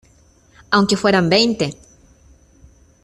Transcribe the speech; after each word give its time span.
aunque 0.71 0.97
fueran 0.97 1.29
veinte, 1.29 1.75